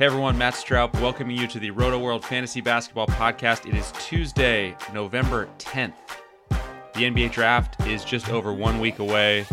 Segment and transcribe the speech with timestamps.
[0.00, 3.68] Hey everyone, Matt Straub welcoming you to the Roto World Fantasy Basketball Podcast.
[3.68, 5.92] It is Tuesday, November 10th.
[6.48, 9.44] The NBA draft is just over one week away.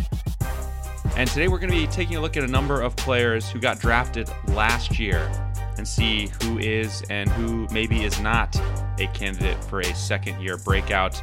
[1.17, 3.59] And today we're going to be taking a look at a number of players who
[3.59, 5.29] got drafted last year
[5.75, 8.55] and see who is and who maybe is not
[9.01, 11.21] a candidate for a second year breakout.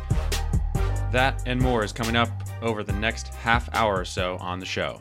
[1.12, 2.28] That and more is coming up
[2.60, 5.00] over the next half hour or so on the show.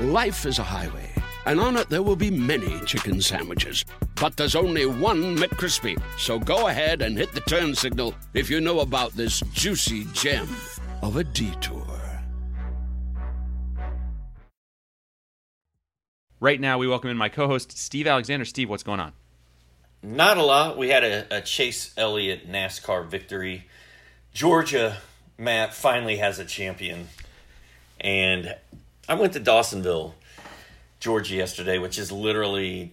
[0.00, 1.10] Life is a highway,
[1.44, 3.84] and on it there will be many chicken sandwiches.
[4.18, 6.00] But there's only one McCrispy.
[6.16, 10.48] So go ahead and hit the turn signal if you know about this juicy gem
[11.02, 11.86] of a detour.
[16.40, 18.46] Right now, we welcome in my co host, Steve Alexander.
[18.46, 19.12] Steve, what's going on?
[20.02, 20.78] Not a lot.
[20.78, 23.66] We had a, a Chase Elliott NASCAR victory.
[24.32, 24.96] Georgia,
[25.36, 27.08] Matt, finally has a champion.
[28.00, 28.56] And
[29.10, 30.12] I went to Dawsonville,
[31.00, 32.92] Georgia yesterday, which is literally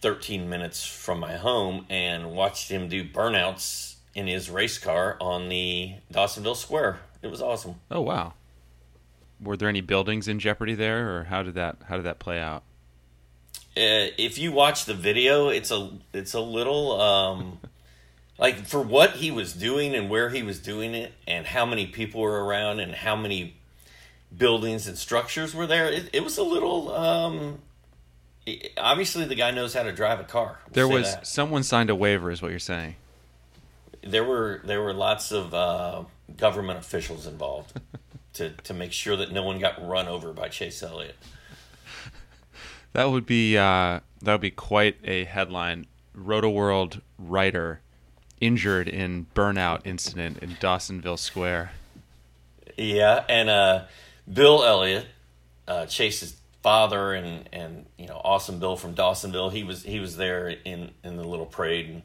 [0.00, 5.48] 13 minutes from my home, and watched him do burnouts in his race car on
[5.48, 6.98] the Dawsonville Square.
[7.22, 7.76] It was awesome.
[7.92, 8.32] Oh wow.
[9.40, 12.40] Were there any buildings in jeopardy there, or how did that how did that play
[12.40, 12.64] out?
[13.76, 17.60] Uh, if you watch the video, it's a it's a little um,
[18.38, 21.86] like for what he was doing and where he was doing it, and how many
[21.86, 23.55] people were around, and how many
[24.36, 25.90] buildings and structures were there.
[25.90, 26.94] It, it was a little.
[26.94, 27.58] Um,
[28.78, 30.58] obviously, the guy knows how to drive a car.
[30.66, 31.26] We'll There was that.
[31.26, 32.96] someone signed a waiver, is what you're saying.
[34.02, 36.04] there were there were lots of uh,
[36.36, 37.80] government officials involved
[38.34, 41.16] to to make sure that no one got run over by Chase Elliott.
[42.92, 45.84] That would be uh, that would be quite a headline.
[46.14, 47.80] Roto World writer
[48.40, 51.72] injured in burnout incident in Dawsonville Square.
[52.78, 53.82] Yeah, and uh,
[54.32, 55.06] Bill Elliott,
[55.68, 59.52] uh, Chase's father, and and you know, awesome Bill from Dawsonville.
[59.52, 62.02] He was he was there in in the little parade, and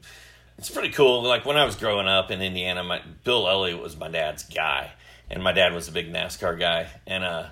[0.56, 1.22] it's pretty cool.
[1.22, 4.92] Like when I was growing up in Indiana, my Bill Elliott was my dad's guy,
[5.30, 7.46] and my dad was a big NASCAR guy, and uh,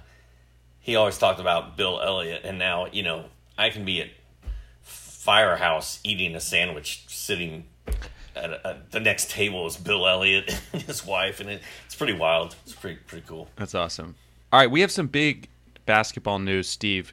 [0.79, 2.43] he always talked about Bill Elliott.
[2.45, 3.25] And now you know,
[3.59, 4.09] I can be at
[4.83, 7.65] Firehouse eating a sandwich, sitting.
[8.37, 12.13] At, at the next table is Bill Elliott and his wife, and it, it's pretty
[12.13, 12.55] wild.
[12.63, 13.49] It's pretty pretty cool.
[13.57, 14.15] That's awesome.
[14.53, 15.49] All right, we have some big
[15.87, 17.13] basketball news, Steve.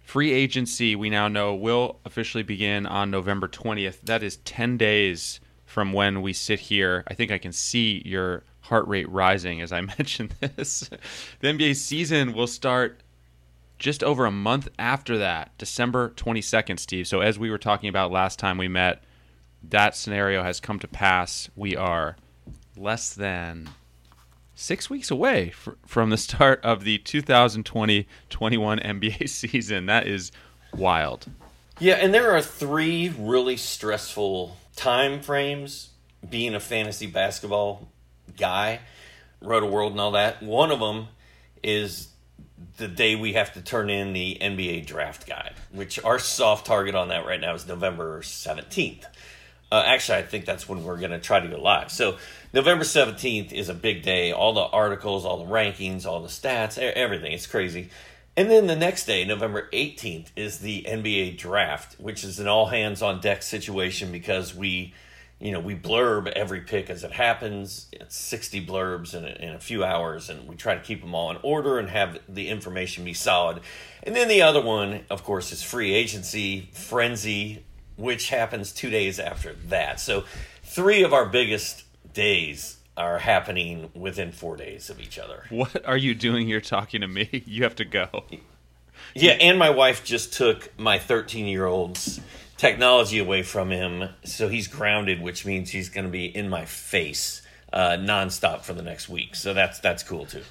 [0.00, 4.02] Free agency, we now know, will officially begin on November 20th.
[4.02, 7.02] That is 10 days from when we sit here.
[7.08, 10.90] I think I can see your heart rate rising as I mention this.
[11.40, 13.00] the NBA season will start
[13.78, 17.08] just over a month after that, December 22nd, Steve.
[17.08, 19.02] So, as we were talking about last time we met,
[19.62, 21.48] that scenario has come to pass.
[21.56, 22.16] We are
[22.76, 23.70] less than
[24.60, 29.86] six weeks away fr- from the start of the 2020 21 NBA season.
[29.86, 30.30] That is
[30.74, 31.26] wild.
[31.78, 35.90] Yeah, and there are three really stressful time frames
[36.28, 37.88] being a fantasy basketball
[38.36, 38.80] guy,
[39.40, 40.42] Roto World and all that.
[40.42, 41.08] One of them
[41.62, 42.08] is
[42.76, 46.94] the day we have to turn in the NBA draft guide, which our soft target
[46.94, 49.06] on that right now is November 17th.
[49.72, 51.92] Uh, actually, I think that's when we're going to try to go live.
[51.92, 52.18] So
[52.52, 54.32] November 17th is a big day.
[54.32, 57.32] All the articles, all the rankings, all the stats, everything.
[57.32, 57.90] It's crazy.
[58.36, 62.66] And then the next day, November 18th, is the NBA draft, which is an all
[62.66, 64.94] hands on deck situation because we,
[65.38, 67.86] you know, we blurb every pick as it happens.
[67.92, 71.14] It's 60 blurbs in a, in a few hours, and we try to keep them
[71.14, 73.60] all in order and have the information be solid.
[74.02, 77.64] And then the other one, of course, is free agency frenzy,
[78.00, 80.00] which happens two days after that.
[80.00, 80.24] So,
[80.62, 85.44] three of our biggest days are happening within four days of each other.
[85.50, 87.44] What are you doing here talking to me?
[87.46, 88.24] You have to go.
[89.14, 92.20] Yeah, and my wife just took my 13 year old's
[92.56, 96.64] technology away from him, so he's grounded, which means he's going to be in my
[96.64, 97.42] face
[97.72, 99.34] uh, nonstop for the next week.
[99.34, 100.42] So that's that's cool too.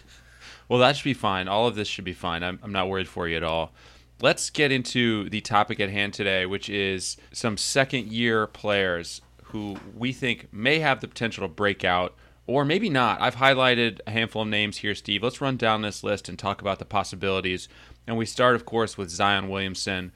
[0.67, 1.47] Well, that should be fine.
[1.47, 2.43] All of this should be fine.
[2.43, 3.71] I'm, I'm not worried for you at all.
[4.21, 9.77] Let's get into the topic at hand today, which is some second year players who
[9.95, 13.21] we think may have the potential to break out or maybe not.
[13.21, 15.23] I've highlighted a handful of names here, Steve.
[15.23, 17.69] Let's run down this list and talk about the possibilities.
[18.07, 20.11] And we start, of course, with Zion Williamson.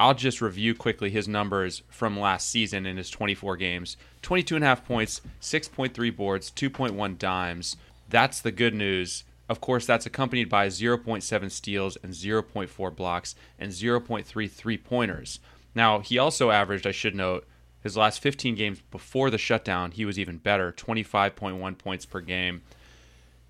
[0.00, 5.20] I'll just review quickly his numbers from last season in his 24 games 22.5 points,
[5.40, 7.76] 6.3 boards, 2.1 dimes.
[8.08, 9.24] That's the good news.
[9.48, 15.40] Of course, that's accompanied by 0.7 steals and 0.4 blocks and 0.3 three pointers.
[15.74, 17.46] Now, he also averaged, I should note,
[17.82, 22.62] his last 15 games before the shutdown, he was even better 25.1 points per game.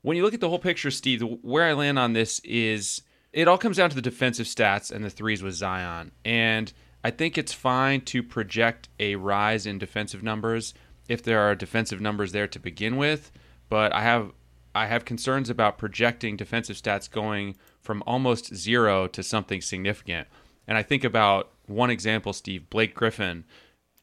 [0.00, 3.02] When you look at the whole picture, Steve, where I land on this is
[3.32, 6.12] it all comes down to the defensive stats and the threes with Zion.
[6.24, 6.72] And
[7.04, 10.74] I think it's fine to project a rise in defensive numbers
[11.08, 13.32] if there are defensive numbers there to begin with,
[13.68, 14.32] but I have
[14.74, 20.28] I have concerns about projecting defensive stats going from almost zero to something significant.
[20.66, 23.44] And I think about one example, Steve, Blake Griffin,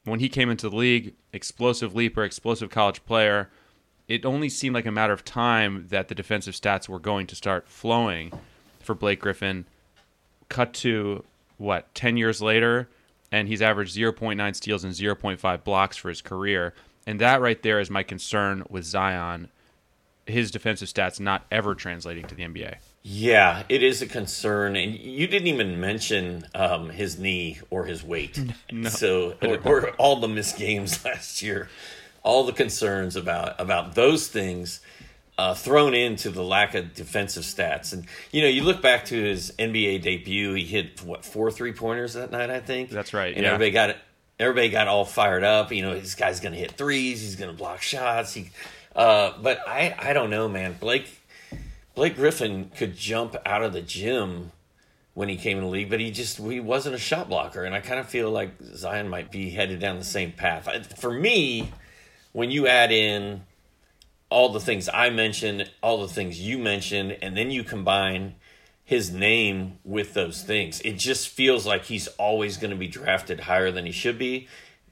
[0.03, 3.49] when he came into the league, explosive leaper, explosive college player,
[4.07, 7.35] it only seemed like a matter of time that the defensive stats were going to
[7.35, 8.31] start flowing
[8.79, 9.65] for Blake Griffin.
[10.49, 11.23] Cut to
[11.57, 12.89] what, 10 years later,
[13.31, 16.73] and he's averaged 0.9 steals and 0.5 blocks for his career.
[17.05, 19.49] And that right there is my concern with Zion,
[20.29, 22.75] his defensive stats not ever translating to the NBA.
[23.01, 28.03] Yeah, it is a concern, and you didn't even mention um, his knee or his
[28.03, 28.39] weight.
[28.71, 31.69] No, so, or, or, all the missed games last year,
[32.21, 34.79] all the concerns about about those things
[35.39, 37.93] uh, thrown into the lack of defensive stats.
[37.93, 41.71] And you know, you look back to his NBA debut, he hit what four three
[41.71, 42.89] pointers that night, I think.
[42.89, 43.33] That's right.
[43.33, 43.53] And yeah.
[43.53, 43.95] everybody got
[44.39, 45.71] everybody got all fired up.
[45.71, 47.21] You know, this guy's going to hit threes.
[47.21, 48.33] He's going to block shots.
[48.33, 48.49] He,
[48.99, 50.75] uh, but I I don't know, man.
[50.77, 51.07] Blake
[51.95, 54.51] Blake Griffin could jump out of the gym
[55.13, 57.73] when he came in the league, but he just he wasn't a shot blocker, and
[57.73, 60.99] I kind of feel like Zion might be headed down the same path.
[60.99, 61.71] For me,
[62.33, 63.43] when you add in
[64.29, 68.35] all the things I mentioned, all the things you mentioned, and then you combine
[68.83, 73.39] his name with those things, it just feels like he's always going to be drafted
[73.39, 74.49] higher than he should be.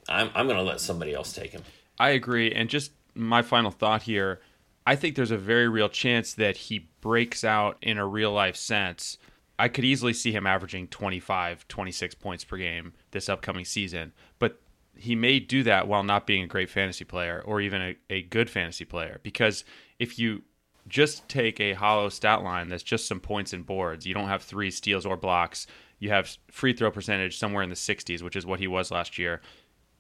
[0.07, 1.63] I'm I'm going to let somebody else take him.
[1.99, 4.39] I agree, and just my final thought here.
[4.85, 8.55] I think there's a very real chance that he breaks out in a real life
[8.55, 9.17] sense.
[9.59, 14.61] I could easily see him averaging 25, 26 points per game this upcoming season, but
[14.95, 18.21] he may do that while not being a great fantasy player or even a, a
[18.23, 19.19] good fantasy player.
[19.23, 19.63] Because
[19.99, 20.43] if you
[20.87, 24.41] just take a hollow stat line that's just some points and boards, you don't have
[24.41, 25.67] three steals or blocks,
[25.99, 29.17] you have free throw percentage somewhere in the 60s, which is what he was last
[29.17, 29.41] year,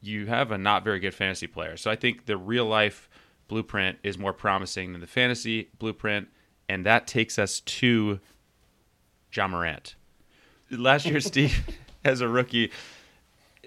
[0.07, 1.77] you have a not very good fantasy player.
[1.77, 3.09] So I think the real life
[3.47, 6.29] blueprint is more promising than the fantasy blueprint,
[6.67, 8.19] and that takes us to
[9.33, 9.95] Ja Morant.
[10.71, 11.65] Last year, Steve,
[12.03, 12.71] as a rookie,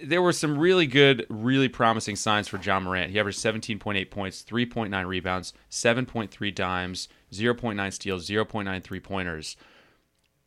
[0.03, 3.11] there were some really good, really promising signs for Ja Morant.
[3.11, 9.55] He averaged 17.8 points, 3.9 rebounds, 7.3 dimes, 0.9 steals, 0.9 three pointers.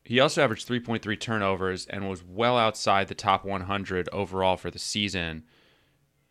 [0.04, 4.78] He also averaged 3.3 turnovers and was well outside the top 100 overall for the
[4.78, 5.44] season.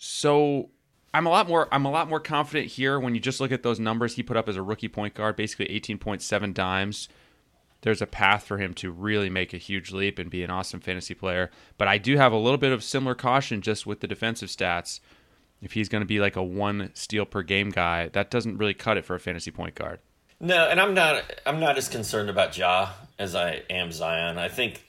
[0.05, 0.69] So
[1.13, 3.63] I'm a lot more I'm a lot more confident here when you just look at
[3.63, 7.07] those numbers he put up as a rookie point guard, basically 18.7 dimes.
[7.83, 10.81] There's a path for him to really make a huge leap and be an awesome
[10.81, 11.49] fantasy player.
[11.77, 14.99] But I do have a little bit of similar caution just with the defensive stats.
[15.61, 18.73] If he's going to be like a one steal per game guy, that doesn't really
[18.73, 19.99] cut it for a fantasy point guard.
[20.41, 24.37] No, and I'm not I'm not as concerned about Ja as I am Zion.
[24.37, 24.83] I think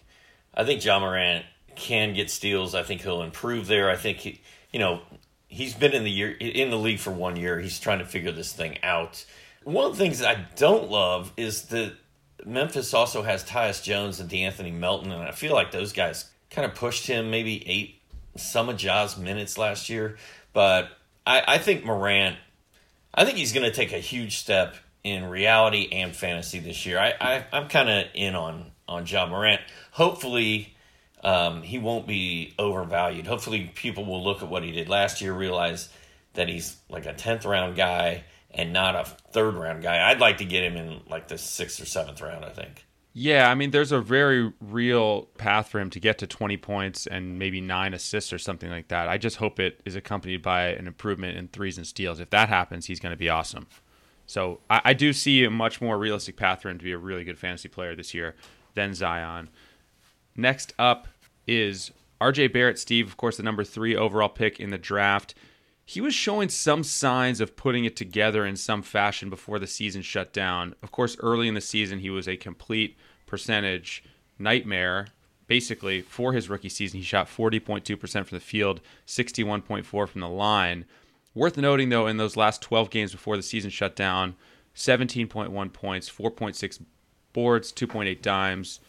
[0.54, 1.44] I think Ja Morant
[1.76, 2.75] can get steals.
[2.75, 3.90] I think he'll improve there.
[3.90, 4.40] I think he,
[4.75, 5.02] you know,
[5.47, 7.61] he's been in the year in the league for one year.
[7.61, 9.25] He's trying to figure this thing out.
[9.62, 11.93] One of the things that I don't love is that
[12.45, 16.69] Memphis also has Tyus Jones and De'Anthony Melton, and I feel like those guys kind
[16.69, 18.00] of pushed him maybe ate
[18.37, 20.16] some of Ja's minutes last year.
[20.52, 20.88] But
[21.25, 22.37] I, I think Morant,
[23.14, 26.99] I think he's going to take a huge step in reality and fantasy this year.
[26.99, 29.61] I, I I'm kind of in on on Ja Morant.
[29.93, 30.74] Hopefully,
[31.25, 33.26] um, he won't be overvalued.
[33.26, 35.88] Hopefully, people will look at what he did last year, realize
[36.35, 40.11] that he's like a tenth round guy and not a third round guy.
[40.11, 42.45] I'd like to get him in like the sixth or seventh round.
[42.45, 42.87] I think.
[43.16, 47.07] Yeah, I mean, there's a very real path for him to get to 20 points
[47.07, 49.09] and maybe nine assists or something like that.
[49.09, 52.19] I just hope it is accompanied by an improvement in threes and steals.
[52.19, 53.69] If that happens, he's going to be awesome.
[54.26, 56.99] So I, I, do see a much more realistic path for him to be a
[56.99, 58.35] really good fantasy player this year
[58.75, 59.49] than Zion.
[60.35, 61.07] Next up
[61.47, 65.35] is RJ Barrett, Steve, of course, the number three overall pick in the draft
[65.87, 70.01] he was showing some signs of putting it together in some fashion before the season
[70.01, 70.75] shut down.
[70.83, 72.97] Of course, early in the season, he was a complete
[73.27, 74.03] percentage
[74.39, 75.09] nightmare.
[75.47, 80.87] Basically, for his rookie season, he shot 40.2% from the field, 61.4% from the line.
[81.35, 84.37] Worth noting, though, in those last 12 games before the season shut down,
[84.75, 86.83] 17.1 points, 4.6
[87.35, 88.81] boards, 2.8 dimes,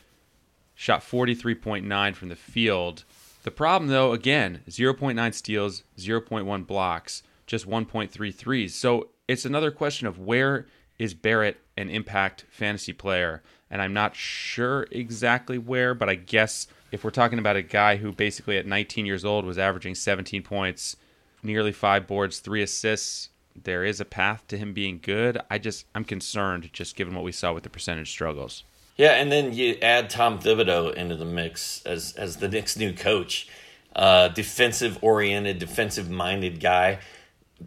[0.76, 3.04] shot 43.9 from the field.
[3.44, 8.76] The problem, though, again, 0.9 steals, 0.1 blocks, just 1.3 threes.
[8.76, 10.68] So it's another question of where
[11.00, 13.42] is Barrett an impact fantasy player?
[13.70, 17.98] And I'm not sure exactly where, but I guess if we're talking about a guy
[17.98, 20.96] who basically at 19 years old was averaging 17 points,
[21.44, 25.38] nearly five boards, three assists, there is a path to him being good.
[25.50, 28.64] I just, I'm concerned just given what we saw with the percentage struggles.
[28.96, 32.94] Yeah, and then you add Tom Thibodeau into the mix as as the Knicks' new
[32.94, 33.48] coach,
[33.96, 37.00] uh, defensive oriented, defensive minded guy.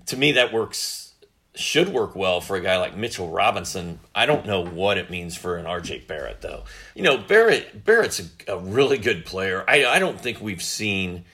[0.06, 1.08] To me, that works
[1.54, 3.99] should work well for a guy like Mitchell Robinson.
[4.14, 6.64] I don't know what it means for an RJ Barrett though.
[6.94, 9.64] You know, Barrett Barrett's a, a really good player.
[9.68, 11.25] I I don't think we've seen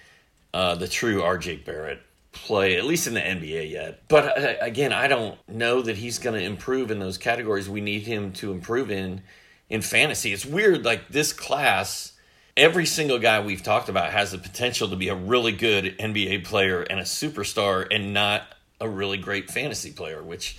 [0.53, 2.01] uh, the true RJ Barrett
[2.33, 4.09] play at least in the NBA yet.
[4.09, 7.81] But uh, again, I don't know that he's going to improve in those categories we
[7.81, 9.23] need him to improve in
[9.69, 10.33] in fantasy.
[10.33, 12.13] It's weird, like this class,
[12.57, 16.45] every single guy we've talked about has the potential to be a really good NBA
[16.45, 18.43] player and a superstar and not
[18.81, 20.59] a really great fantasy player, which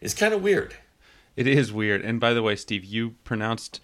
[0.00, 0.74] is kind of weird.
[1.36, 2.02] It is weird.
[2.02, 3.80] And by the way, Steve, you pronounced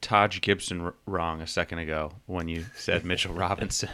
[0.00, 3.90] Taj Gibson r- wrong a second ago when you said Mitchell Robinson.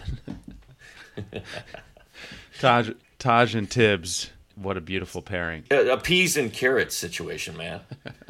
[2.60, 5.64] Taj, Taj and Tibbs, what a beautiful pairing.
[5.70, 7.80] A, a peas and carrots situation, man.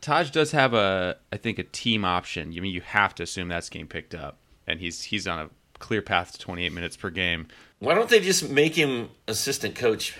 [0.00, 2.54] Taj does have a, I think, a team option.
[2.56, 5.50] I mean, you have to assume that's getting picked up, and he's he's on a
[5.78, 7.48] clear path to 28 minutes per game.
[7.78, 10.16] Why don't they just make him assistant coach,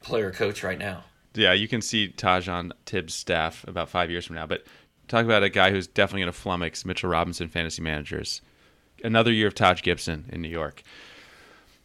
[0.00, 1.04] player coach right now?
[1.34, 4.46] Yeah, you can see Taj on Tibbs' staff about five years from now.
[4.46, 4.64] But
[5.08, 8.40] talk about a guy who's definitely going to flummox Mitchell Robinson fantasy managers.
[9.02, 10.82] Another year of Taj Gibson in New York.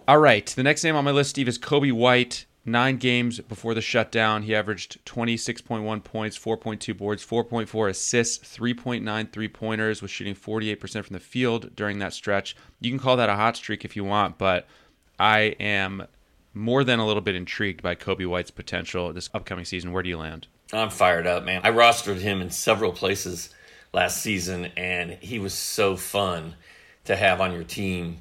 [0.08, 2.46] All right, the next name on my list, Steve, is Coby White.
[2.70, 9.48] Nine games before the shutdown, he averaged 26.1 points, 4.2 boards, 4.4 assists, 3.9 three
[9.48, 12.56] pointers, was shooting 48% from the field during that stretch.
[12.80, 14.68] You can call that a hot streak if you want, but
[15.18, 16.06] I am
[16.54, 19.92] more than a little bit intrigued by Coby White's potential this upcoming season.
[19.92, 20.46] Where do you land?
[20.72, 21.62] I'm fired up, man.
[21.64, 23.50] I rostered him in several places
[23.94, 26.54] last season, and he was so fun
[27.06, 28.20] to have on your team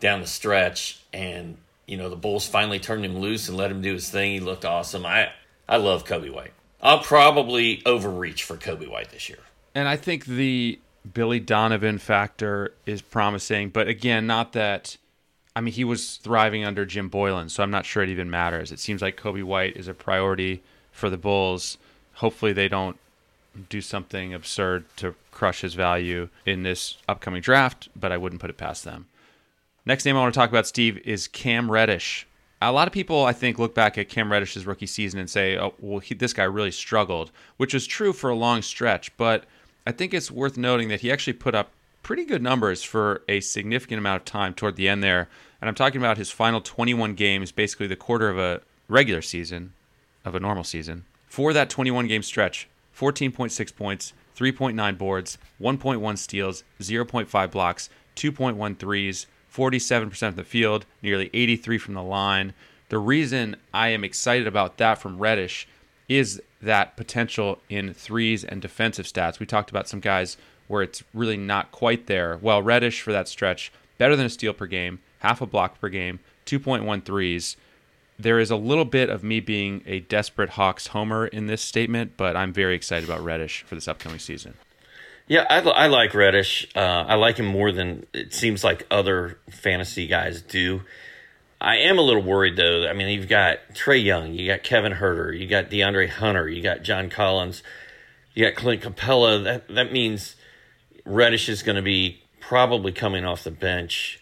[0.00, 1.00] down the stretch.
[1.12, 4.32] And you know, the Bulls finally turned him loose and let him do his thing.
[4.32, 5.04] He looked awesome.
[5.06, 5.30] I
[5.68, 6.52] I love Coby White.
[6.82, 9.38] I'll probably overreach for Coby White this year.
[9.74, 10.78] And I think the
[11.12, 14.96] Billy Donovan factor is promising, but again, not that
[15.56, 18.72] I mean he was thriving under Jim Boylen, so I'm not sure it even matters.
[18.72, 20.62] It seems like Coby White is a priority
[20.92, 21.78] for the Bulls.
[22.14, 22.98] Hopefully they don't
[23.68, 28.50] do something absurd to crush his value in this upcoming draft, but I wouldn't put
[28.50, 29.06] it past them.
[29.86, 32.26] Next name I want to talk about, Steve, is Cam Reddish.
[32.62, 35.58] A lot of people, I think, look back at Cam Reddish's rookie season and say,
[35.58, 39.14] "Oh, well, he, this guy really struggled," which is true for a long stretch.
[39.18, 39.44] But
[39.86, 41.70] I think it's worth noting that he actually put up
[42.02, 45.28] pretty good numbers for a significant amount of time toward the end there.
[45.60, 49.74] And I'm talking about his final 21 games, basically the quarter of a regular season,
[50.24, 51.04] of a normal season.
[51.26, 59.26] For that 21 game stretch, 14.6 points, 3.9 boards, 1.1 steals, 0.5 blocks, 2.1 threes,
[59.54, 62.54] 47% of the field, nearly 83 from the line.
[62.88, 65.68] The reason I am excited about that from Reddish
[66.08, 69.38] is that potential in threes and defensive stats.
[69.38, 72.38] We talked about some guys where it's really not quite there.
[72.40, 75.88] Well, Reddish for that stretch, better than a steal per game, half a block per
[75.88, 77.56] game, 2.1 threes.
[78.18, 82.12] There is a little bit of me being a desperate Hawks homer in this statement,
[82.16, 84.54] but I'm very excited about Reddish for this upcoming season.
[85.26, 86.68] Yeah, I, I like Reddish.
[86.76, 90.82] Uh, I like him more than it seems like other fantasy guys do.
[91.60, 92.86] I am a little worried though.
[92.86, 96.62] I mean, you've got Trae Young, you got Kevin Huerter, you got DeAndre Hunter, you
[96.62, 97.62] got John Collins,
[98.34, 99.42] you got Clint Capela.
[99.42, 100.36] That that means
[101.06, 104.20] Reddish is going to be probably coming off the bench.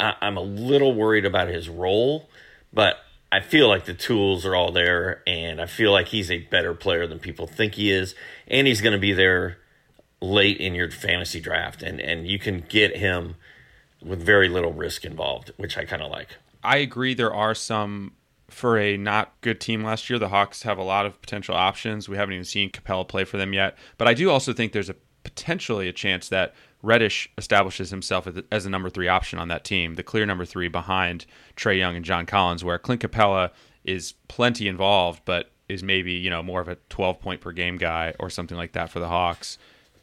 [0.00, 2.28] I, I'm a little worried about his role,
[2.72, 2.96] but
[3.30, 6.74] I feel like the tools are all there, and I feel like he's a better
[6.74, 8.16] player than people think he is,
[8.48, 9.58] and he's going to be there
[10.20, 13.36] late in your fantasy draft, and and you can get him
[14.02, 16.28] with very little risk involved, which I kind of like.
[16.62, 17.14] I agree.
[17.14, 18.12] There are some
[18.48, 20.18] for a not good team last year.
[20.18, 22.08] The Hawks have a lot of potential options.
[22.08, 24.90] We haven't even seen Capela play for them yet, but I do also think there's
[24.90, 29.64] a potentially a chance that Reddish establishes himself as a number three option on that
[29.64, 33.50] team, the clear number three behind Trae Young and John Collins, where Clint Capela
[33.84, 37.76] is plenty involved, but is maybe you know more of a 12 point per game
[37.76, 39.58] guy or something like that for the Hawks.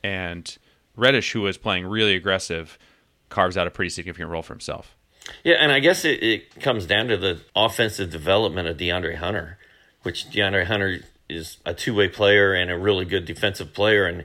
[0.07, 0.57] And
[0.95, 2.79] Reddish, who was playing really aggressive,
[3.27, 4.95] carves out a pretty significant role for himself.
[5.43, 9.57] Yeah, and I guess it, it comes down to the offensive development of DeAndre Hunter,
[10.03, 14.23] which DeAndre Hunter is a two way player and a really good defensive player, and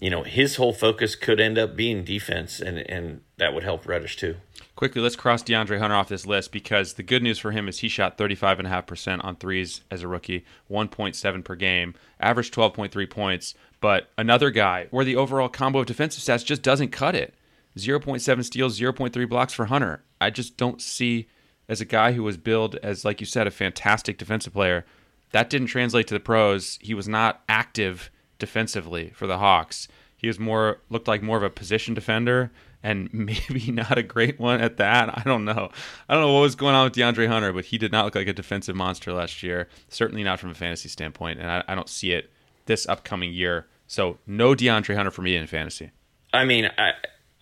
[0.00, 3.86] you know his whole focus could end up being defense, and and that would help
[3.86, 4.36] Reddish too.
[4.74, 7.80] Quickly, let's cross DeAndre Hunter off this list because the good news for him is
[7.80, 13.54] he shot 35.5% on threes as a rookie, 1.7 per game, averaged 12.3 points.
[13.80, 17.34] But another guy where the overall combo of defensive stats just doesn't cut it.
[17.76, 20.02] 0.7 steals, 0.3 blocks for Hunter.
[20.20, 21.28] I just don't see
[21.68, 24.84] as a guy who was billed as, like you said, a fantastic defensive player.
[25.30, 26.78] That didn't translate to the pros.
[26.82, 29.86] He was not active defensively for the Hawks.
[30.16, 32.50] He was more looked like more of a position defender
[32.82, 35.16] and maybe not a great one at that.
[35.16, 35.70] I don't know.
[36.08, 38.16] I don't know what was going on with DeAndre Hunter, but he did not look
[38.16, 39.68] like a defensive monster last year.
[39.88, 42.30] Certainly not from a fantasy standpoint, and I, I don't see it
[42.70, 43.66] this upcoming year.
[43.88, 45.90] So no DeAndre Hunter for me in fantasy.
[46.32, 46.92] I mean, I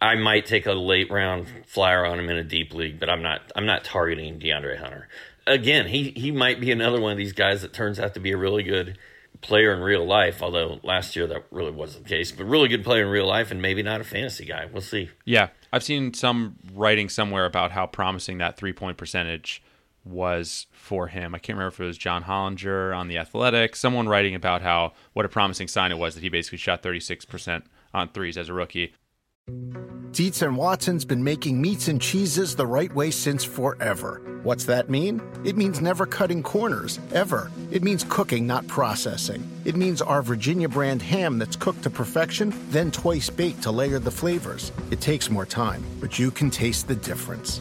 [0.00, 3.22] I might take a late round flyer on him in a deep league, but I'm
[3.22, 5.08] not I'm not targeting DeAndre Hunter.
[5.46, 8.32] Again, he he might be another one of these guys that turns out to be
[8.32, 8.96] a really good
[9.42, 12.82] player in real life, although last year that really wasn't the case, but really good
[12.82, 14.66] player in real life and maybe not a fantasy guy.
[14.72, 15.10] We'll see.
[15.26, 15.48] Yeah.
[15.70, 19.62] I've seen some writing somewhere about how promising that three point percentage
[20.08, 21.34] was for him.
[21.34, 24.94] I can't remember if it was John Hollinger on the Athletic, someone writing about how
[25.12, 27.62] what a promising sign it was that he basically shot 36%
[27.94, 28.94] on threes as a rookie.
[30.12, 34.40] Dietz and Watson's been making meats and cheeses the right way since forever.
[34.42, 35.20] What's that mean?
[35.44, 37.50] It means never cutting corners, ever.
[37.70, 39.46] It means cooking, not processing.
[39.64, 43.98] It means our Virginia brand ham that's cooked to perfection, then twice baked to layer
[43.98, 44.72] the flavors.
[44.90, 47.60] It takes more time, but you can taste the difference.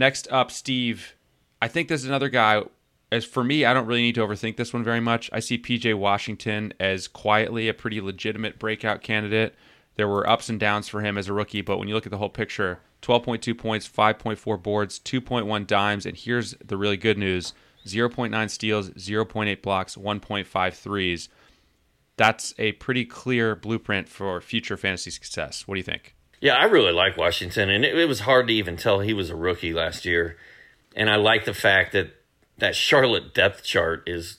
[0.00, 1.14] Next up, Steve.
[1.60, 2.62] I think this is another guy.
[3.12, 5.28] As for me, I don't really need to overthink this one very much.
[5.30, 9.54] I see PJ Washington as quietly a pretty legitimate breakout candidate.
[9.96, 12.12] There were ups and downs for him as a rookie, but when you look at
[12.12, 17.52] the whole picture, 12.2 points, 5.4 boards, 2.1 dimes, and here's the really good news
[17.84, 21.28] 0.9 steals, 0.8 blocks, 1.5 threes.
[22.16, 25.68] That's a pretty clear blueprint for future fantasy success.
[25.68, 26.14] What do you think?
[26.40, 29.28] Yeah, I really like Washington, and it, it was hard to even tell he was
[29.28, 30.36] a rookie last year.
[30.96, 32.14] And I like the fact that
[32.58, 34.38] that Charlotte depth chart is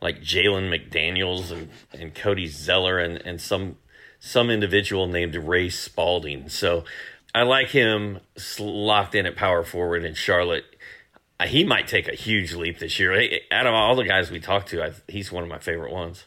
[0.00, 3.76] like Jalen McDaniels and, and Cody Zeller and, and some
[4.20, 6.48] some individual named Ray Spalding.
[6.48, 6.84] So
[7.34, 8.20] I like him
[8.58, 10.64] locked in at power forward in Charlotte.
[11.38, 13.12] Uh, he might take a huge leap this year.
[13.50, 16.26] Out of all the guys we talked to, I, he's one of my favorite ones.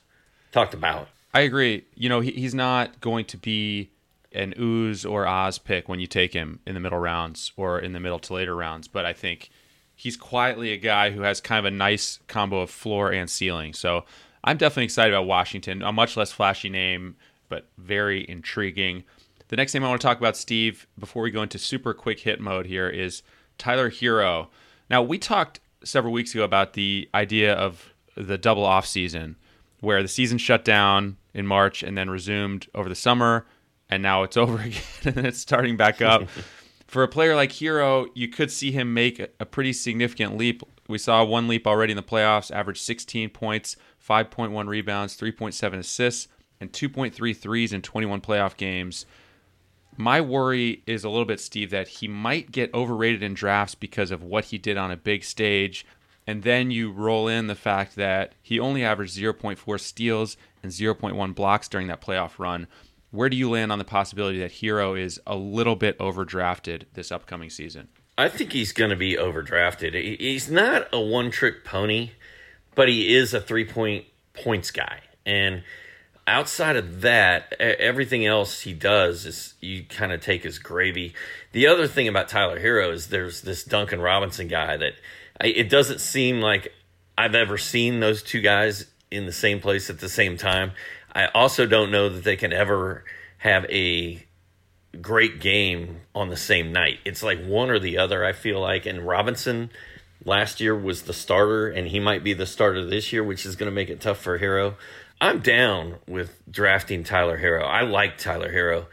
[0.52, 1.08] Talked about.
[1.34, 1.86] I agree.
[1.96, 3.90] You know, he, he's not going to be
[4.38, 7.92] an ooze or Oz pick when you take him in the middle rounds or in
[7.94, 9.50] the middle to later rounds, but I think
[9.96, 13.74] he's quietly a guy who has kind of a nice combo of floor and ceiling.
[13.74, 14.06] So
[14.44, 15.82] I'm definitely excited about Washington.
[15.82, 17.16] A much less flashy name,
[17.50, 19.04] but very intriguing.
[19.48, 22.20] The next name I want to talk about, Steve, before we go into super quick
[22.20, 23.24] hit mode here, is
[23.58, 24.50] Tyler Herro.
[24.90, 29.36] Now, we talked several weeks ago about the idea of the double off season,
[29.80, 33.46] where the season shut down in March and then resumed over the summer,
[33.90, 36.28] and now it's over again and it's starting back up.
[36.88, 40.64] For a player like Herro, you could see him make a pretty significant leap.
[40.88, 43.76] We saw one leap already in the playoffs, averaged 16 points,
[44.08, 46.30] 5.1 rebounds, 3.7 assists,
[46.62, 49.06] and 2.3 threes in 21 playoff games.
[49.98, 54.12] My worry is a little bit, Steve, that he might get overrated in drafts because
[54.12, 55.86] of what he did on a big stage.
[56.26, 61.36] And then you roll in the fact that he only averaged 0.4 steals and 0.1
[61.36, 62.68] blocks during that playoff run.
[63.12, 67.12] Where do you land on the possibility that Herro is a little bit overdrafted this
[67.12, 67.88] upcoming season?
[68.18, 70.20] I think he's going to be overdrafted.
[70.20, 72.12] He's not a one trick pony,
[72.76, 75.02] but he is a three point points guy.
[75.26, 75.64] And
[76.26, 81.14] outside of that, everything else he does is you kind of take as gravy.
[81.54, 84.94] The other thing about Tyler Herro is there's this Duncan Robinson guy that
[85.42, 86.74] it doesn't seem like
[87.18, 90.72] I've ever seen those two guys in the same place at the same time.
[91.14, 93.04] I also don't know that they can ever
[93.40, 94.24] have a
[95.02, 97.00] great game on the same night.
[97.06, 98.86] It's like one or the other, I feel like.
[98.86, 99.70] And Robinson
[100.26, 103.56] last year was the starter, and he might be the starter this year, which is
[103.56, 104.76] going to make it tough for Herro.
[105.20, 107.64] I'm down with drafting Tyler Herro.
[107.64, 108.86] I like Tyler Herro,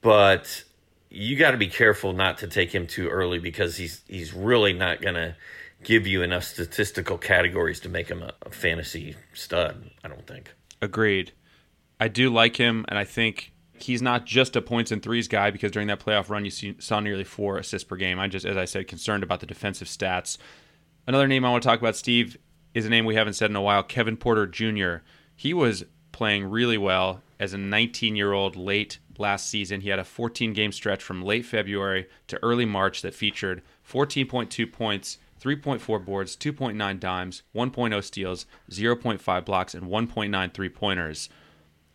[0.00, 0.64] but
[1.10, 4.72] you got to be careful not to take him too early because he's he's really
[4.72, 5.36] not going to
[5.82, 9.90] give you enough statistical categories to make him a, a fantasy stud.
[10.02, 10.52] I don't think.
[10.82, 11.32] Agreed.
[12.00, 15.50] I do like him, and I think he's not just a points and threes guy
[15.50, 18.18] because during that playoff run you see, saw nearly four assists per game.
[18.18, 20.38] I just, as I said, concerned about the defensive stats.
[21.06, 22.38] Another name I want to talk about, Steve,
[22.74, 25.04] is a name we haven't said in a while, Kevin Porter Jr.
[25.36, 29.82] He was playing really well as a 19 year old late last season.
[29.82, 34.72] He had a 14 game stretch from late February to early March that featured 14.2
[34.72, 41.28] points, 3.4 boards, 2.9 dimes, 1.0 steals, 0.5 blocks, and 1.9 three pointers.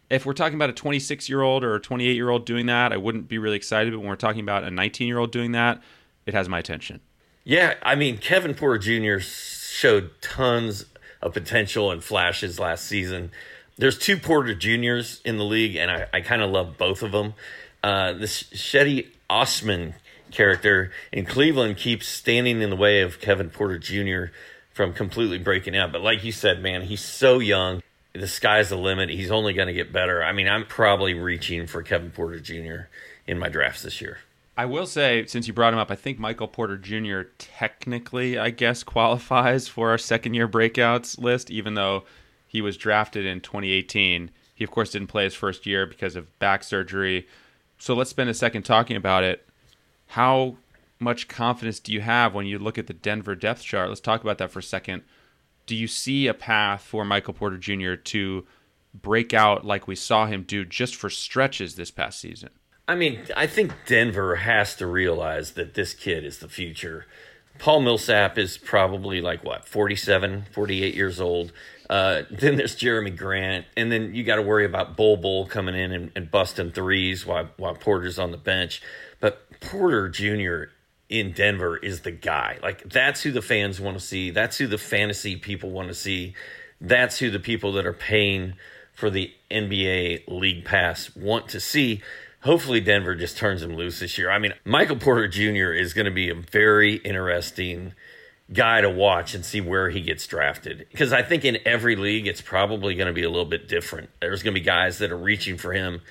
[0.09, 2.93] If we're talking about a 26 year old or a 28 year old doing that,
[2.93, 3.91] I wouldn't be really excited.
[3.91, 5.81] But when we're talking about a 19 year old doing that,
[6.25, 7.01] it has my attention.
[7.43, 9.19] Yeah, I mean, Kevin Porter Jr.
[9.21, 10.85] showed tons
[11.21, 13.31] of potential and flashes last season.
[13.77, 17.11] There's two Porter Juniors in the league, and I, I kind of love both of
[17.11, 17.33] them.
[17.83, 19.95] Uh, this Cedi Osman
[20.31, 24.31] character in Cleveland keeps standing in the way of Kevin Porter Jr.
[24.73, 25.91] from completely breaking out.
[25.91, 27.81] But like you said, man, he's so young.
[28.15, 29.09] The sky's the limit.
[29.09, 30.23] He's only going to get better.
[30.23, 32.87] I mean, I'm probably reaching for Kevin Porter Jr.
[33.27, 34.19] in my drafts this year.
[34.57, 37.29] I will say, since you brought him up, I think Michael Porter Jr.
[37.37, 42.05] technically, I guess, qualifies for our second year breakouts list, even though
[42.47, 44.31] he was drafted in 2018.
[44.53, 47.27] He, of course, didn't play his first year because of back surgery.
[47.77, 49.45] So let's spend a second talking about it.
[50.07, 50.55] How
[50.99, 53.89] much confidence do you have when you look at the Denver depth chart?
[53.89, 55.03] Let's talk about that for a second.
[55.65, 57.95] Do you see a path for Michael Porter Jr.
[57.95, 58.45] to
[58.93, 62.49] break out like we saw him do just for stretches this past season?
[62.87, 67.07] I mean, I think Denver has to realize that this kid is the future.
[67.57, 71.51] Paul Millsap is probably like what, 47, 48 years old.
[71.89, 75.75] Uh, then there's Jerami Grant, and then you got to worry about Bol Bol coming
[75.75, 78.81] in and, and busting threes while while Porter's on the bench.
[79.19, 80.71] But Porter Jr.
[81.09, 82.57] in Denver is the guy.
[82.61, 84.31] Like that's who the fans want to see.
[84.31, 86.33] That's who the fantasy people want to see.
[86.81, 88.53] That's who the people that are paying
[88.93, 92.01] for the NBA League Pass want to see
[92.45, 94.29] hopefully Denver just turns him loose this year.
[94.29, 95.73] I mean, Michael Porter Jr.
[95.73, 97.93] is going to be a very interesting
[98.53, 100.85] guy to watch and see where he gets drafted.
[100.91, 104.11] Because I think in every league, it's probably going to be a little bit different.
[104.21, 106.01] There's going to be guys that are reaching for him,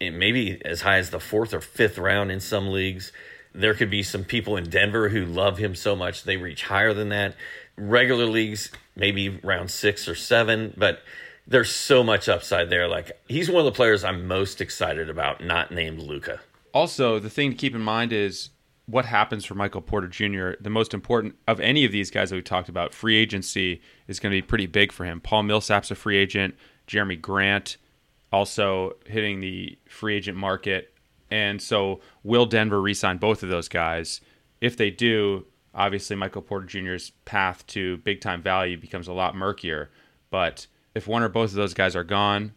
[0.00, 3.12] and maybe as high as the fourth or fifth round in some leagues.
[3.54, 6.92] There could be some people in Denver who love him so much they reach higher
[6.92, 7.36] than that.
[7.76, 11.02] Regular leagues, maybe round six or seven, but
[11.46, 12.88] there's so much upside there.
[12.88, 16.40] Like he's one of the players I'm most excited about, not named Luka.
[16.72, 18.50] Also, the thing to keep in mind is
[18.86, 20.60] what happens for Michael Porter Jr.
[20.60, 24.20] The most important of any of these guys that we talked about, free agency is
[24.20, 25.20] going to be pretty big for him.
[25.20, 26.54] Paul Millsap's a free agent.
[26.86, 27.76] Jerami Grant
[28.32, 30.92] also hitting the free agent market.
[31.34, 34.20] And so, will Denver re-sign both of those guys?
[34.60, 39.34] If they do, obviously Michael Porter Jr.'s path to big time value becomes a lot
[39.34, 39.90] murkier.
[40.30, 42.52] But if one or both of those guys are gone,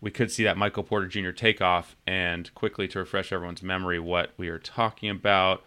[0.00, 1.30] we could see that Michael Porter Jr.
[1.30, 1.94] takeoff.
[2.04, 5.62] And quickly to refresh everyone's memory, what we are talking about.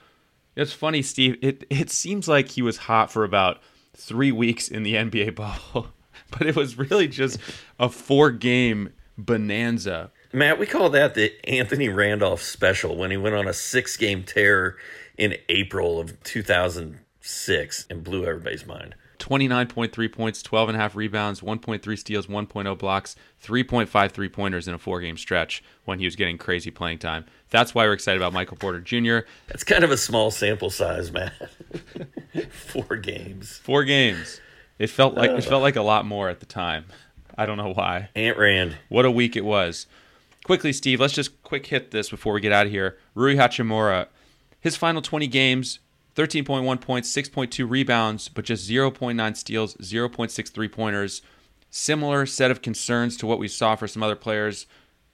[0.58, 1.38] It's funny, Steve.
[1.42, 3.62] It it seems like he was hot for about
[3.96, 5.94] three weeks in the NBA bubble,
[6.30, 7.40] but it was really just
[7.80, 10.12] a four game bonanza.
[10.32, 14.24] Matt, we call that the Anthony Randolph special when he went on a six game
[14.24, 14.78] tear
[15.18, 18.96] in April of 2006 and blew everybody's mind.
[19.18, 25.18] 29.3 points, 12.5 rebounds, 1.3 steals, 1.0 blocks, 3.5 three pointers in a four game
[25.18, 27.26] stretch when he was getting crazy playing time.
[27.50, 29.28] That's why we're excited about Michael Porter Jr.
[29.48, 31.32] That's kind of a small sample size, man.
[32.52, 33.58] Four games.
[33.58, 34.40] Four games.
[34.78, 36.86] It felt like it felt like a lot more at the time.
[37.38, 38.10] I don't know why.
[38.16, 38.78] Ant Rand.
[38.88, 39.88] What a week it was.
[40.44, 42.98] Quickly, Steve, let's just quick hit this before we get out of here.
[43.14, 44.08] Rui Hachimura,
[44.60, 45.80] his final 20 games,
[46.16, 51.22] 13.1 points, 6.2 rebounds, but just 0.9 steals, 0.6 three pointers.
[51.70, 54.66] Similar set of concerns to what we saw for some other players.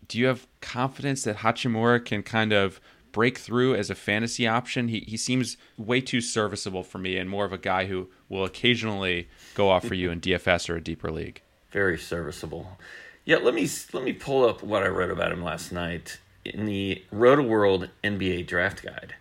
[0.07, 2.79] Do you have confidence that Hachimura can kind of
[3.11, 4.87] break through as a fantasy option?
[4.87, 8.45] He, he seems way too serviceable for me and more of a guy who will
[8.45, 11.41] occasionally go off for you in DFS or a deeper league.
[11.71, 12.77] Very serviceable.
[13.25, 16.65] Yeah, let me let me pull up what I wrote about him last night in
[16.65, 19.15] the Roto World NBA Draft Guide.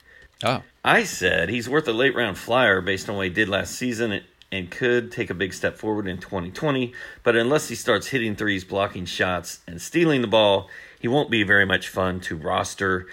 [0.45, 0.63] Oh.
[0.85, 4.21] I said he's worth a late round flyer based on what he did last season
[4.53, 6.93] and could take a big step forward in 2020.
[7.23, 10.69] But unless he starts hitting threes, blocking shots, and stealing the ball,
[11.01, 13.07] he won't be very much fun to roster.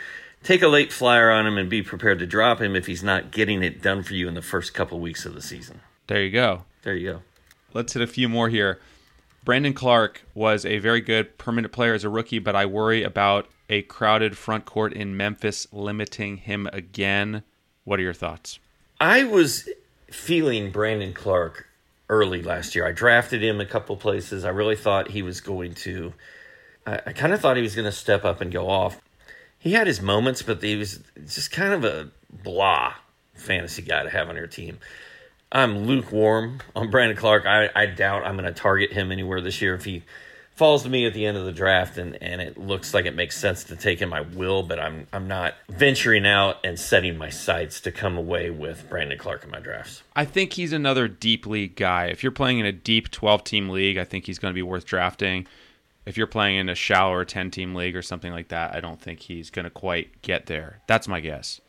[0.43, 3.31] Take a late flyer on him and be prepared to drop him if he's not
[3.31, 5.79] getting it done for you in the first couple weeks of the season.
[6.07, 6.65] There you go.
[6.81, 7.21] There you go.
[7.73, 8.79] Let's hit a few more here.
[9.43, 13.47] Brandon Clarke was a very good permanent player as a rookie, but I worry about
[13.69, 17.43] a crowded front court in Memphis limiting him again.
[17.83, 18.59] What are your thoughts?
[18.99, 19.67] I was
[20.11, 21.67] feeling Brandon Clarke
[22.07, 22.85] early last year.
[22.85, 24.45] I drafted him a couple places.
[24.45, 26.13] I really thought he was going to.
[26.85, 29.01] I, I kind of thought he was going to step up and go off.
[29.57, 32.09] He had his moments, but he was just kind of a
[32.43, 32.93] blah
[33.33, 34.77] fantasy guy to have on your team.
[35.51, 37.45] I'm lukewarm on Brandon Clarke.
[37.45, 39.75] I, I doubt I'm going to target him anywhere this year.
[39.75, 40.03] If he
[40.55, 43.15] falls to me at the end of the draft and, and it looks like it
[43.15, 47.17] makes sense to take him, I will, but I'm I'm not venturing out and setting
[47.17, 50.03] my sights to come away with Brandon Clarke in my drafts.
[50.15, 52.05] I think he's another deep league guy.
[52.05, 54.61] If you're playing in a deep 12 team league, I think he's going to be
[54.61, 55.47] worth drafting.
[56.05, 58.99] If you're playing in a shallower 10 team league or something like that, I don't
[59.01, 60.79] think he's going to quite get there.
[60.87, 61.59] That's my guess.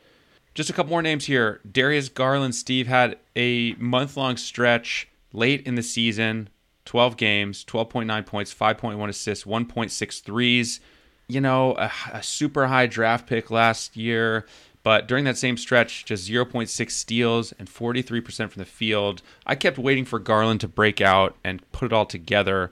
[0.55, 1.61] Just a couple more names here.
[1.71, 6.49] Darius Garland, Steve had a month long stretch late in the season
[6.85, 10.81] 12 games, 12.9 points, 5.1 assists, 1.6 threes.
[11.29, 14.45] You know, a, a, super high draft pick last year,
[14.83, 19.23] but during that same stretch, just 0.6 steals and 43% from the field.
[19.47, 22.71] I kept waiting for Garland to break out and put it all together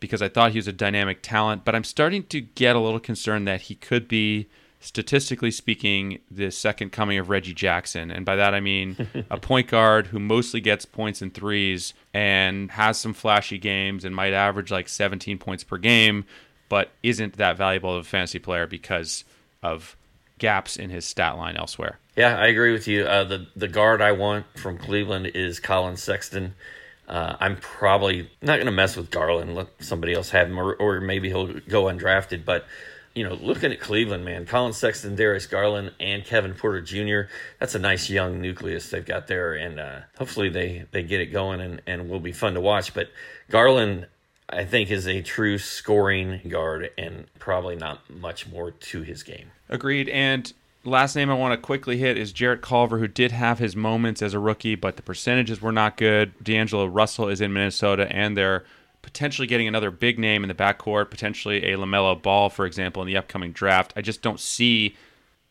[0.00, 2.98] because I thought he was a dynamic talent, but I'm starting to get a little
[2.98, 4.48] concerned that he could be
[4.84, 8.10] statistically speaking, the second coming of Reggie Jackson.
[8.10, 12.70] And by that I mean a point guard who mostly gets points and threes and
[12.70, 16.26] has some flashy games and might average like 17 points per game,
[16.68, 19.24] but isn't that valuable of a fantasy player because
[19.62, 19.96] of
[20.38, 21.98] gaps in his stat line elsewhere.
[22.16, 23.04] Yeah, I agree with you.
[23.04, 26.54] Uh, the the guard I want from Cleveland is Collin Sexton.
[27.08, 29.54] Uh, I'm probably not going to mess with Garland.
[29.54, 32.44] Let somebody else have him, or, or maybe he'll go undrafted.
[32.44, 32.64] But
[33.14, 37.30] you know, looking at Cleveland, man, Collin Sexton, Darius Garland, and Kevin Porter Jr.
[37.60, 41.26] That's a nice young nucleus they've got there, and uh, hopefully they they get it
[41.26, 42.92] going and and will be fun to watch.
[42.92, 43.10] But
[43.50, 44.06] Garland,
[44.48, 49.52] I think, is a true scoring guard, and probably not much more to his game.
[49.68, 50.08] Agreed.
[50.08, 53.76] And last name I want to quickly hit is Jarrett Culver, who did have his
[53.76, 56.32] moments as a rookie, but the percentages were not good.
[56.42, 58.64] D'Angelo Russell is in Minnesota, and they're
[59.04, 63.06] potentially getting another big name in the backcourt, potentially a LaMelo Ball, for example, in
[63.06, 63.92] the upcoming draft.
[63.94, 64.96] I just don't see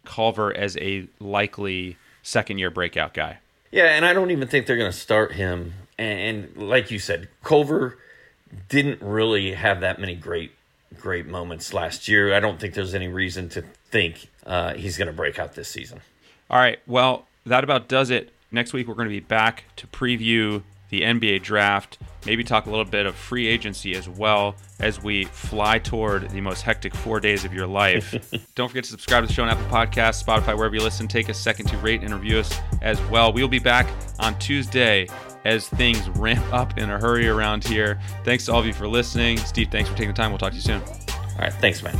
[0.04, 3.38] Culver as a likely second year breakout guy.
[3.72, 5.74] Yeah, and I don't even think they're going to start him.
[5.98, 8.00] And, like you said, Culver
[8.70, 10.52] didn't really have that many great
[11.00, 12.36] great moments last year.
[12.36, 15.68] I don't think there's any reason to think uh, he's going to break out this
[15.68, 16.02] season.
[16.50, 16.80] All right.
[16.86, 18.32] Well, that about does it.
[18.52, 20.62] Next week, we're going to be back to preview
[20.94, 25.26] the NBA draft, maybe talk a little bit of free agency as well as we
[25.26, 28.14] fly toward the most hectic four days of your life.
[28.56, 31.08] Don't forget to subscribe to the show on Apple Podcasts, Spotify, wherever you listen.
[31.08, 33.34] Take a second to rate and review us as well.
[33.34, 33.88] We'll be back
[34.20, 35.08] on Tuesday
[35.46, 38.00] as things ramp up in a hurry around here.
[38.24, 39.40] Thanks to all of you for listening.
[39.40, 40.30] Steve, thanks for taking the time.
[40.30, 40.82] We'll talk to you soon.
[40.82, 41.54] All right.
[41.54, 42.00] Thanks, man.